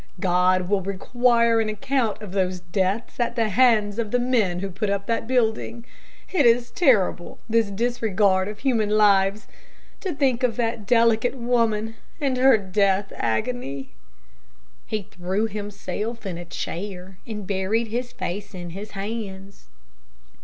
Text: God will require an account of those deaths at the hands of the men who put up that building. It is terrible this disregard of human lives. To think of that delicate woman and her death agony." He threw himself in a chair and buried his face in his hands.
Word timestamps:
God 0.19 0.67
will 0.67 0.81
require 0.81 1.61
an 1.61 1.69
account 1.69 2.23
of 2.23 2.31
those 2.31 2.59
deaths 2.61 3.19
at 3.19 3.35
the 3.35 3.49
hands 3.49 3.99
of 3.99 4.09
the 4.09 4.17
men 4.17 4.57
who 4.57 4.71
put 4.71 4.89
up 4.89 5.05
that 5.05 5.27
building. 5.27 5.85
It 6.33 6.43
is 6.47 6.71
terrible 6.71 7.37
this 7.47 7.69
disregard 7.69 8.47
of 8.47 8.57
human 8.57 8.89
lives. 8.89 9.47
To 9.99 10.11
think 10.11 10.41
of 10.41 10.55
that 10.55 10.87
delicate 10.87 11.35
woman 11.35 11.97
and 12.19 12.35
her 12.37 12.57
death 12.57 13.13
agony." 13.15 13.91
He 14.87 15.03
threw 15.03 15.45
himself 15.45 16.25
in 16.25 16.39
a 16.39 16.45
chair 16.45 17.19
and 17.27 17.45
buried 17.45 17.89
his 17.89 18.11
face 18.11 18.55
in 18.55 18.71
his 18.71 18.93
hands. 18.97 19.67